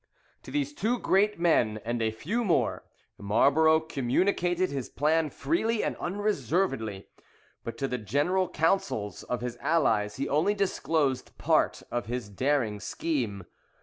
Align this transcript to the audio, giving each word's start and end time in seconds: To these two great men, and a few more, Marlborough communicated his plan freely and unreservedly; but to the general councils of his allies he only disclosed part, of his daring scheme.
To 0.41 0.49
these 0.49 0.73
two 0.73 0.97
great 0.97 1.39
men, 1.39 1.79
and 1.85 2.01
a 2.01 2.09
few 2.09 2.43
more, 2.43 2.83
Marlborough 3.19 3.79
communicated 3.81 4.71
his 4.71 4.89
plan 4.89 5.29
freely 5.29 5.83
and 5.83 5.95
unreservedly; 5.97 7.07
but 7.63 7.77
to 7.77 7.87
the 7.87 7.99
general 7.99 8.49
councils 8.49 9.21
of 9.21 9.41
his 9.41 9.57
allies 9.57 10.15
he 10.15 10.27
only 10.27 10.55
disclosed 10.55 11.37
part, 11.37 11.83
of 11.91 12.07
his 12.07 12.29
daring 12.29 12.79
scheme. 12.79 13.43